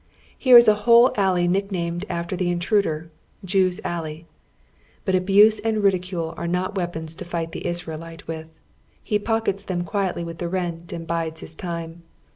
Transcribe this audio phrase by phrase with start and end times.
[0.35, 3.11] Here is a whole alley nicknamed after the intruder,
[3.45, 4.25] Jews' Alley.
[5.05, 8.49] But abuse and ridicule are not weapons to fight the Isra elite with.
[9.03, 12.01] He pockets them quietly with the rent and bides his time.